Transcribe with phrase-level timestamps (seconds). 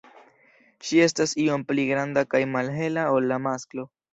[0.87, 3.91] Ŝi estas iom pli granda kaj malhela ol la masklo.